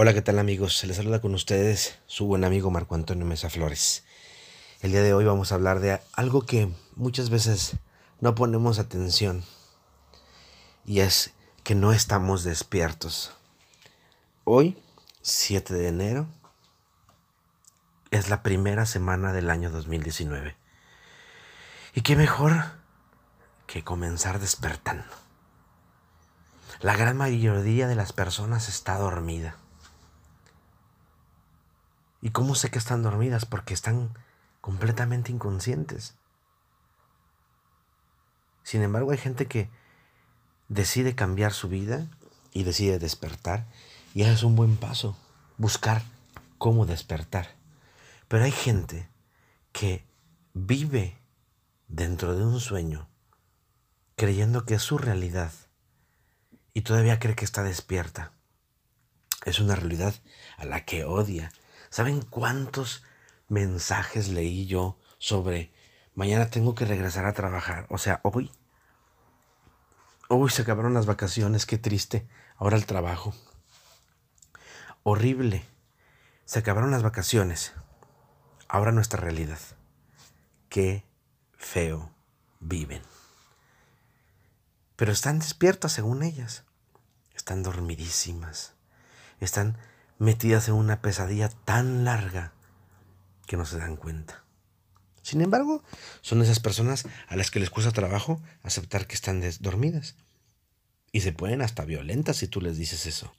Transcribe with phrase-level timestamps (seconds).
[0.00, 0.78] Hola, ¿qué tal amigos?
[0.78, 4.04] Se les saluda con ustedes su buen amigo Marco Antonio Mesa Flores.
[4.80, 7.78] El día de hoy vamos a hablar de algo que muchas veces
[8.20, 9.42] no ponemos atención
[10.84, 11.32] y es
[11.64, 13.32] que no estamos despiertos.
[14.44, 14.80] Hoy,
[15.22, 16.28] 7 de enero,
[18.12, 20.56] es la primera semana del año 2019.
[21.96, 22.54] ¿Y qué mejor
[23.66, 25.12] que comenzar despertando?
[26.78, 29.56] La gran mayoría de las personas está dormida.
[32.20, 33.46] ¿Y cómo sé que están dormidas?
[33.46, 34.14] Porque están
[34.60, 36.14] completamente inconscientes.
[38.62, 39.70] Sin embargo, hay gente que
[40.68, 42.06] decide cambiar su vida
[42.52, 43.66] y decide despertar.
[44.14, 45.16] Y es un buen paso,
[45.56, 46.02] buscar
[46.58, 47.54] cómo despertar.
[48.26, 49.08] Pero hay gente
[49.72, 50.04] que
[50.54, 51.16] vive
[51.88, 53.08] dentro de un sueño,
[54.16, 55.52] creyendo que es su realidad
[56.74, 58.32] y todavía cree que está despierta.
[59.44, 60.14] Es una realidad
[60.56, 61.50] a la que odia.
[61.90, 63.04] ¿Saben cuántos
[63.48, 65.72] mensajes leí yo sobre
[66.14, 67.86] mañana tengo que regresar a trabajar?
[67.90, 68.50] O sea, hoy.
[70.28, 72.28] Hoy se acabaron las vacaciones, qué triste.
[72.56, 73.34] Ahora el trabajo.
[75.02, 75.64] Horrible.
[76.44, 77.72] Se acabaron las vacaciones.
[78.68, 79.58] Ahora nuestra realidad.
[80.68, 81.04] Qué
[81.56, 82.12] feo
[82.60, 83.02] viven.
[84.96, 86.64] Pero están despiertas según ellas.
[87.34, 88.74] Están dormidísimas.
[89.40, 89.78] Están
[90.18, 92.52] metidas en una pesadilla tan larga
[93.46, 94.44] que no se dan cuenta.
[95.22, 95.82] Sin embargo,
[96.20, 100.16] son esas personas a las que les cuesta trabajo aceptar que están dormidas.
[101.12, 103.32] Y se ponen hasta violentas si tú les dices eso.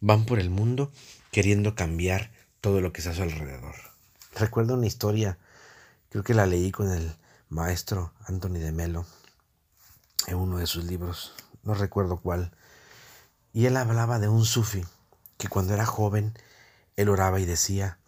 [0.00, 0.92] Van por el mundo
[1.30, 3.74] queriendo cambiar todo lo que está a su alrededor.
[4.34, 5.38] Recuerdo una historia,
[6.08, 7.14] creo que la leí con el
[7.48, 9.06] maestro Anthony de Melo
[10.26, 12.52] en uno de sus libros, no recuerdo cuál.
[13.52, 14.84] Y él hablaba de un sufi
[15.42, 16.38] que cuando era joven,
[16.94, 17.98] él oraba y decía,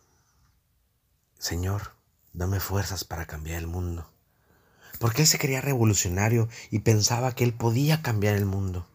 [1.36, 1.90] Señor,
[2.32, 4.08] dame fuerzas para cambiar el mundo.
[5.00, 8.86] Porque él se creía revolucionario y pensaba que él podía cambiar el mundo.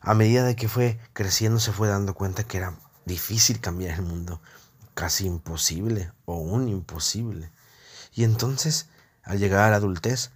[0.00, 2.76] A medida de que fue creciendo se fue dando cuenta que era
[3.06, 4.40] difícil cambiar el mundo,
[4.94, 7.50] casi imposible o un imposible.
[8.14, 8.86] Y entonces,
[9.24, 10.30] al llegar a la adultez,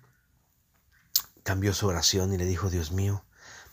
[1.45, 3.23] cambió su oración y le dijo, Dios mío,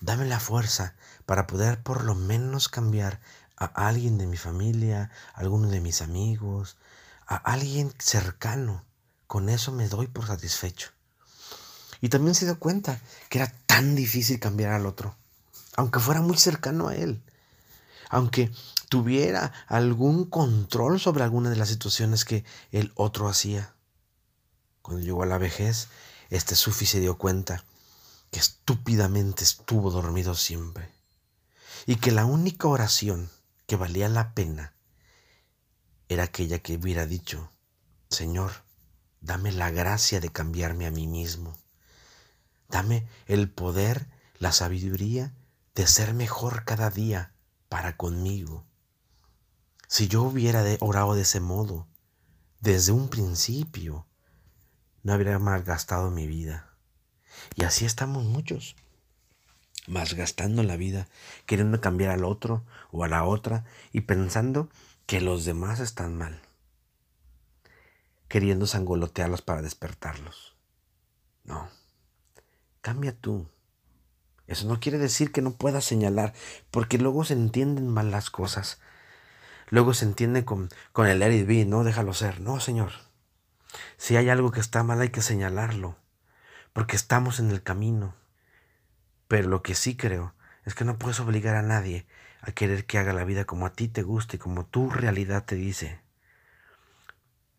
[0.02, 0.94] dame la fuerza
[1.26, 3.20] para poder por lo menos cambiar
[3.58, 6.78] a alguien de mi familia, a alguno de mis amigos,
[7.28, 8.84] a alguien cercano.
[9.28, 10.90] Con eso me doy por satisfecho.
[12.02, 15.16] Y también se dio cuenta que era tan difícil cambiar al otro,
[15.76, 17.24] aunque fuera muy cercano a él,
[18.10, 18.52] aunque
[18.90, 23.74] tuviera algún control sobre alguna de las situaciones que el otro hacía.
[24.82, 25.88] Cuando llegó a la vejez,
[26.30, 27.64] este Sufi se dio cuenta
[28.32, 30.93] que estúpidamente estuvo dormido siempre
[31.86, 33.30] y que la única oración
[33.68, 34.74] que valía la pena
[36.08, 37.52] era aquella que hubiera dicho,
[38.10, 38.52] Señor,
[39.22, 41.58] dame la gracia de cambiarme a mí mismo,
[42.70, 44.08] dame el poder,
[44.38, 45.34] la sabiduría
[45.76, 47.34] de ser mejor cada día
[47.70, 48.66] para conmigo.
[49.88, 51.88] Si yo hubiera orado de ese modo,
[52.60, 54.08] desde un principio,
[55.02, 56.78] no habría malgastado mi vida.
[57.56, 58.76] Y así estamos muchos
[59.88, 61.08] gastando la vida,
[61.46, 64.70] queriendo cambiar al otro o a la otra y pensando
[65.06, 66.42] que los demás están mal,
[68.28, 70.56] queriendo sangolotearlos para despertarlos.
[71.44, 71.70] No,
[72.82, 73.48] cambia tú.
[74.48, 76.34] Eso no quiere decir que no puedas señalar,
[76.72, 78.80] porque luego se entienden mal las cosas.
[79.70, 82.42] Luego se entiende con, con el let no déjalo ser.
[82.42, 82.92] No, Señor.
[83.98, 85.96] Si hay algo que está mal hay que señalarlo,
[86.74, 88.14] porque estamos en el camino.
[89.34, 92.06] Pero lo que sí creo es que no puedes obligar a nadie
[92.42, 95.44] a querer que haga la vida como a ti te guste y como tu realidad
[95.44, 96.00] te dice.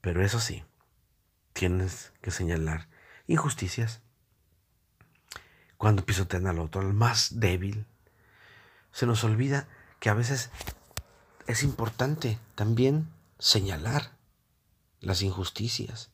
[0.01, 0.63] Pero eso sí,
[1.53, 2.87] tienes que señalar
[3.27, 4.03] injusticias.
[5.77, 7.87] Cuando pisotean al otro, al más débil,
[8.93, 9.67] se nos olvida
[9.99, 10.51] que a veces
[11.49, 13.09] es importante también
[13.41, 14.13] señalar
[15.01, 16.13] las injusticias.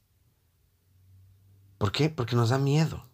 [1.77, 2.09] ¿Por qué?
[2.09, 3.10] Porque nos da miedo.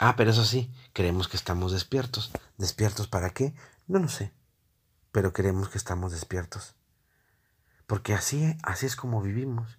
[0.00, 2.32] Ah, pero eso sí, creemos que estamos despiertos.
[2.58, 3.54] ¿Despiertos para qué?
[3.86, 4.32] No lo sé.
[5.12, 6.74] Pero creemos que estamos despiertos.
[7.86, 9.78] Porque así, así es como vivimos.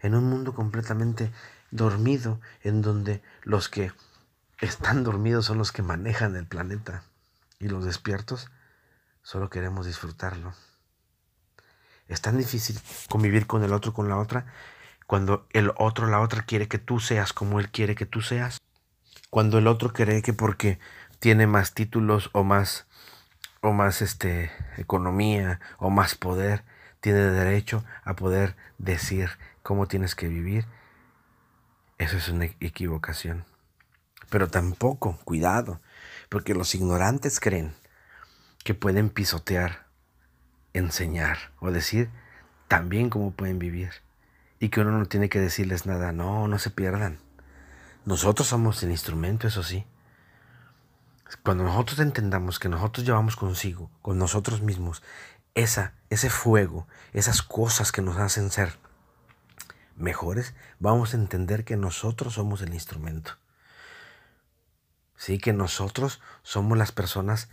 [0.00, 1.32] En un mundo completamente
[1.70, 3.92] dormido, en donde los que
[4.60, 7.02] están dormidos son los que manejan el planeta.
[7.58, 8.50] Y los despiertos
[9.22, 10.54] solo queremos disfrutarlo.
[12.06, 14.46] Es tan difícil convivir con el otro, con la otra,
[15.06, 18.58] cuando el otro, la otra quiere que tú seas como él quiere que tú seas
[19.30, 20.78] cuando el otro cree que porque
[21.18, 22.86] tiene más títulos o más
[23.60, 26.64] o más este, economía o más poder
[27.00, 29.30] tiene derecho a poder decir
[29.62, 30.66] cómo tienes que vivir.
[31.98, 33.44] Eso es una equivocación.
[34.30, 35.80] Pero tampoco, cuidado,
[36.28, 37.74] porque los ignorantes creen
[38.62, 39.86] que pueden pisotear,
[40.72, 42.10] enseñar o decir
[42.68, 43.90] también cómo pueden vivir
[44.60, 47.18] y que uno no tiene que decirles nada, no, no se pierdan.
[48.08, 49.84] Nosotros somos el instrumento, eso sí.
[51.44, 55.02] Cuando nosotros entendamos que nosotros llevamos consigo, con nosotros mismos,
[55.54, 58.78] esa, ese fuego, esas cosas que nos hacen ser
[59.94, 63.32] mejores, vamos a entender que nosotros somos el instrumento.
[65.14, 67.50] Sí, que nosotros somos las personas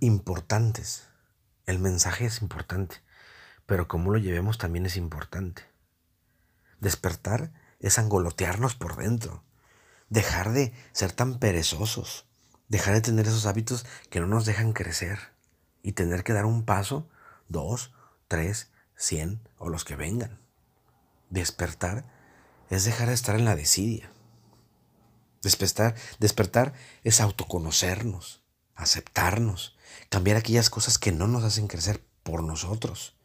[0.00, 1.08] importantes.
[1.66, 3.02] El mensaje es importante,
[3.66, 5.64] pero cómo lo llevemos también es importante.
[6.80, 7.52] Despertar
[7.82, 9.44] es angolotearnos por dentro,
[10.08, 12.24] dejar de ser tan perezosos,
[12.68, 15.18] dejar de tener esos hábitos que no nos dejan crecer
[15.82, 17.10] y tener que dar un paso,
[17.48, 17.92] dos,
[18.28, 20.40] tres, cien o los que vengan.
[21.28, 22.04] Despertar
[22.70, 24.10] es dejar de estar en la desidia.
[25.42, 28.44] Despertar, despertar es autoconocernos,
[28.76, 29.76] aceptarnos,
[30.08, 33.16] cambiar aquellas cosas que no nos hacen crecer por nosotros.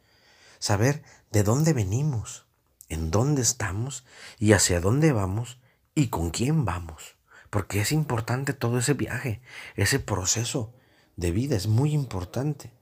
[0.58, 2.47] Saber de dónde venimos,
[2.88, 4.04] en dónde estamos
[4.38, 5.58] y hacia dónde vamos
[5.94, 7.16] y con quién vamos.
[7.50, 9.40] Porque es importante todo ese viaje,
[9.76, 10.72] ese proceso
[11.16, 12.72] de vida, es muy importante.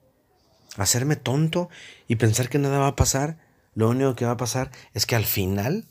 [0.76, 1.69] Hacerme tonto
[2.08, 3.38] y pensar que nada va a pasar,
[3.75, 5.88] lo único que va a pasar es que al final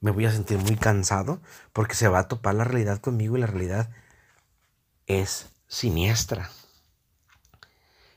[0.00, 1.40] me voy a sentir muy cansado
[1.72, 3.90] porque se va a topar la realidad conmigo y la realidad
[5.06, 6.50] es siniestra.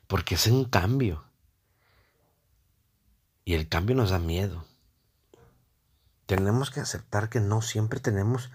[0.08, 1.24] Porque es un cambio.
[3.44, 4.66] Y el cambio nos da miedo.
[6.25, 8.51] Tenemos que aceptar que no siempre tenemos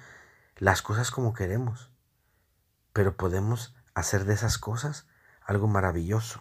[0.56, 1.90] las cosas como queremos,
[2.92, 5.06] pero podemos hacer de esas cosas
[5.46, 6.40] algo maravilloso.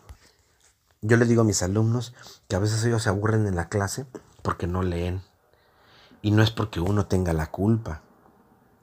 [1.01, 2.13] Yo le digo a mis alumnos
[2.47, 4.05] que a veces ellos se aburren en la clase
[4.41, 5.21] porque no leen.
[6.21, 8.01] Y no es porque uno tenga la culpa,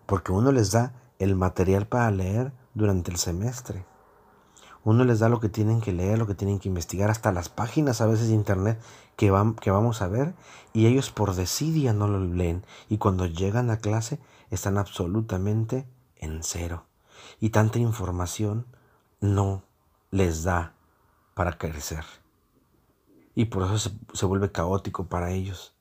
[0.07, 3.85] porque uno les da el material para leer durante el semestre.
[4.87, 7.49] Uno les da lo que tienen que leer, lo que tienen que investigar, hasta las
[7.49, 8.81] páginas a veces de internet
[9.17, 10.33] que, van, que vamos a ver,
[10.73, 12.65] y ellos por desidia no lo leen.
[12.89, 15.89] Y cuando llegan a clase están absolutamente
[16.19, 16.85] en cero.
[17.41, 18.65] Y tanta información
[19.21, 19.65] no
[20.13, 20.75] les da
[21.35, 22.05] para crecer.
[23.35, 25.75] Y por eso se, se vuelve caótico para ellos.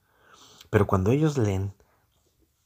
[0.71, 1.75] Pero cuando ellos leen,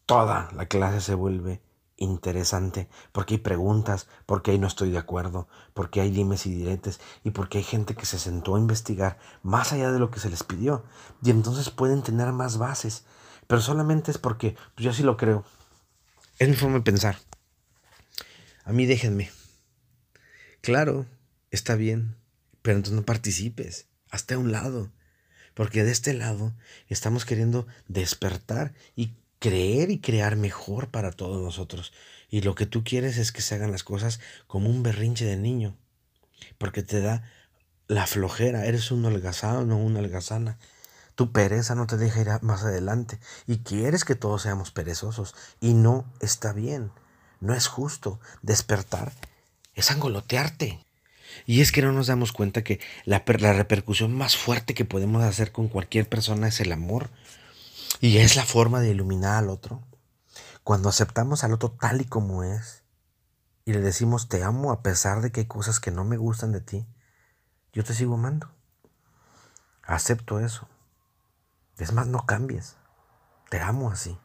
[0.05, 1.61] toda la clase se vuelve
[1.99, 6.99] interesante, porque hay preguntas, porque ahí no estoy de acuerdo, porque hay dimes y diretes
[7.23, 10.29] y porque hay gente que se sentó a investigar más allá de lo que se
[10.29, 10.83] les pidió
[11.21, 13.05] y entonces pueden tener más bases,
[13.47, 15.43] pero solamente es porque pues yo así lo creo.
[16.37, 17.17] Es mi forma de pensar.
[18.63, 19.29] A mí déjenme.
[20.61, 21.05] Claro,
[21.51, 22.15] está bien,
[22.61, 24.91] pero entonces no participes, hasta un lado,
[25.53, 26.53] porque de este lado
[26.87, 31.93] estamos queriendo despertar y creer y crear mejor para todos nosotros.
[32.29, 35.37] Y lo que tú quieres es que se hagan las cosas como un berrinche de
[35.37, 35.75] niño,
[36.57, 37.23] porque te da
[37.87, 40.57] la flojera, eres un holgazano o una holgazana.
[41.15, 45.73] Tu pereza no te deja ir más adelante y quieres que todos seamos perezosos y
[45.73, 46.91] no está bien,
[47.41, 48.19] no es justo.
[48.41, 49.11] Despertar
[49.75, 50.79] es angolotearte.
[51.45, 55.23] Y es que no nos damos cuenta que la, la repercusión más fuerte que podemos
[55.23, 57.09] hacer con cualquier persona es el amor.
[57.99, 59.83] Y es la forma de iluminar al otro.
[60.63, 62.83] Cuando aceptamos al otro tal y como es
[63.65, 66.51] y le decimos te amo a pesar de que hay cosas que no me gustan
[66.51, 66.87] de ti,
[67.73, 68.51] yo te sigo amando.
[69.83, 70.67] Acepto eso.
[71.77, 72.77] Es más, no cambies.
[73.49, 74.17] Te amo así.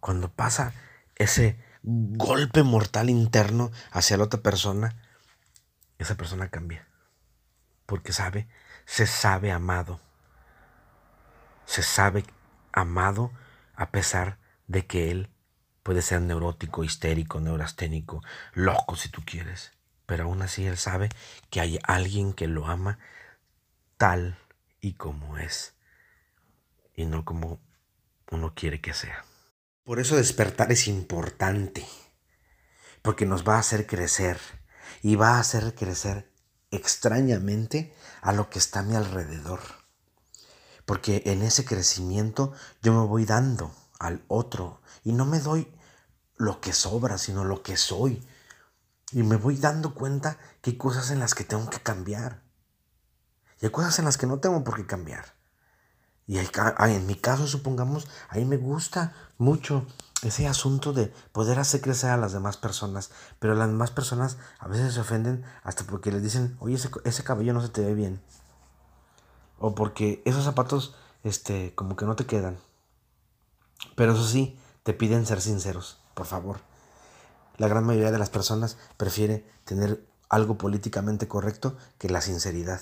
[0.00, 0.72] Cuando pasa
[1.14, 4.96] ese golpe mortal interno hacia la otra persona,
[5.98, 6.86] esa persona cambia.
[7.86, 8.48] Porque sabe,
[8.84, 10.00] se sabe amado.
[11.64, 12.24] Se sabe
[12.76, 13.32] amado
[13.74, 15.30] a pesar de que él
[15.82, 19.72] puede ser neurótico, histérico, neurasténico, loco si tú quieres.
[20.04, 21.08] Pero aún así él sabe
[21.50, 22.98] que hay alguien que lo ama
[23.96, 24.38] tal
[24.80, 25.74] y como es
[26.94, 27.60] y no como
[28.30, 29.24] uno quiere que sea.
[29.84, 31.86] Por eso despertar es importante,
[33.02, 34.38] porque nos va a hacer crecer
[35.02, 36.30] y va a hacer crecer
[36.70, 39.85] extrañamente a lo que está a mi alrededor
[40.86, 42.52] porque en ese crecimiento
[42.82, 45.70] yo me voy dando al otro y no me doy
[46.36, 48.26] lo que sobra, sino lo que soy.
[49.12, 52.42] Y me voy dando cuenta que hay cosas en las que tengo que cambiar.
[53.60, 55.36] Y hay cosas en las que no tengo por qué cambiar.
[56.26, 59.86] Y en mi caso, supongamos, a mí me gusta mucho
[60.22, 64.66] ese asunto de poder hacer crecer a las demás personas, pero las demás personas a
[64.66, 67.94] veces se ofenden hasta porque les dicen, oye, ese, ese cabello no se te ve
[67.94, 68.20] bien.
[69.58, 70.94] O porque esos zapatos,
[71.24, 72.58] este, como que no te quedan.
[73.94, 76.60] Pero eso sí, te piden ser sinceros, por favor.
[77.58, 82.80] La gran mayoría de las personas prefiere tener algo políticamente correcto que la sinceridad.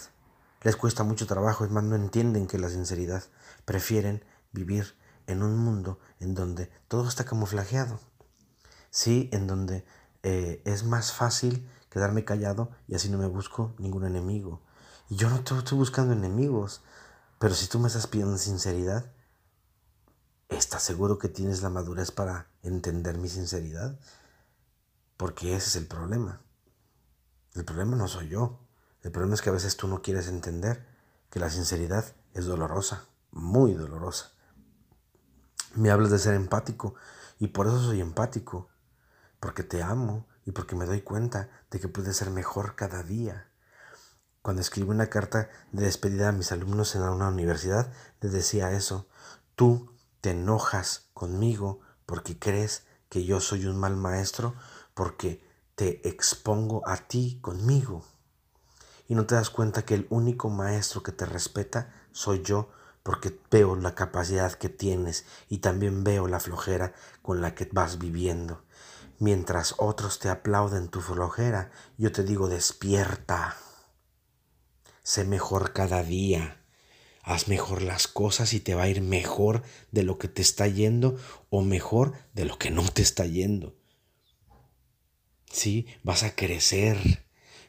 [0.62, 3.22] Les cuesta mucho trabajo, es más, no entienden que la sinceridad.
[3.64, 8.00] Prefieren vivir en un mundo en donde todo está camuflajeado.
[8.90, 9.84] Sí, en donde
[10.22, 14.60] eh, es más fácil quedarme callado y así no me busco ningún enemigo.
[15.08, 16.82] Y yo no estoy buscando enemigos,
[17.38, 19.12] pero si tú me estás pidiendo sinceridad,
[20.48, 23.98] ¿estás seguro que tienes la madurez para entender mi sinceridad?
[25.16, 26.40] Porque ese es el problema.
[27.54, 28.60] El problema no soy yo.
[29.02, 30.86] El problema es que a veces tú no quieres entender
[31.30, 34.34] que la sinceridad es dolorosa, muy dolorosa
[35.74, 36.94] me hablas de ser empático
[37.38, 38.68] y por eso soy empático,
[39.40, 43.48] porque te amo y porque me doy cuenta de que puedes ser mejor cada día.
[44.44, 49.06] Cuando escribí una carta de despedida a mis alumnos en una universidad, les decía eso,
[49.54, 54.54] tú te enojas conmigo porque crees que yo soy un mal maestro,
[54.92, 55.42] porque
[55.76, 58.04] te expongo a ti conmigo.
[59.08, 62.68] Y no te das cuenta que el único maestro que te respeta soy yo
[63.02, 67.96] porque veo la capacidad que tienes y también veo la flojera con la que vas
[67.96, 68.62] viviendo.
[69.18, 73.56] Mientras otros te aplauden tu flojera, yo te digo despierta.
[75.04, 76.64] Sé mejor cada día.
[77.22, 80.66] Haz mejor las cosas y te va a ir mejor de lo que te está
[80.66, 81.18] yendo
[81.50, 83.76] o mejor de lo que no te está yendo.
[85.52, 86.96] Sí, vas a crecer,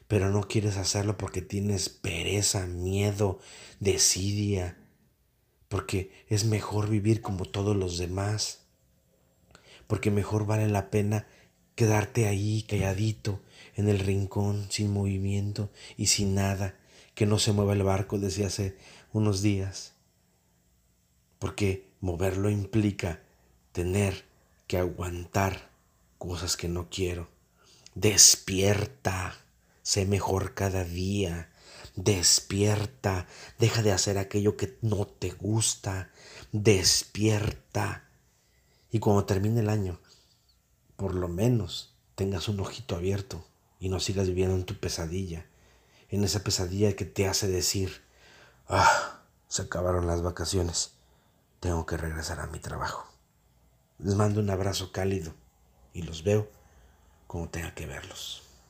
[0.08, 3.38] pero no quieres hacerlo porque tienes pereza, miedo,
[3.80, 4.78] desidia,
[5.68, 8.66] porque es mejor vivir como todos los demás,
[9.86, 11.26] porque mejor vale la pena
[11.74, 13.42] quedarte ahí calladito
[13.74, 16.78] en el rincón sin movimiento y sin nada,
[17.16, 18.76] que no se mueva el barco desde hace
[19.12, 19.94] unos días,
[21.40, 23.22] porque moverlo implica
[23.72, 24.24] tener
[24.68, 25.70] que aguantar
[26.18, 27.28] cosas que no quiero.
[27.96, 29.34] Despierta,
[29.82, 31.50] sé mejor cada día,
[31.96, 33.26] Despierta,
[33.58, 36.10] deja de hacer aquello que no te gusta.
[36.52, 38.04] Despierta.
[38.90, 39.98] Y cuando termine el año,
[40.96, 43.46] por lo menos tengas un ojito abierto
[43.80, 45.46] y no sigas viviendo en tu pesadilla,
[46.16, 48.02] en esa pesadilla que te hace decir,
[48.68, 50.94] ah, se acabaron las vacaciones,
[51.60, 53.06] tengo que regresar a mi trabajo.
[53.98, 55.34] Les mando un abrazo cálido
[55.92, 56.48] y los veo
[57.26, 58.45] como tenga que verlos.